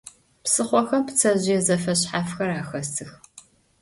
[0.43, 3.11] Psıxhoxem ptsezjıê zefeşshafxer axesıx.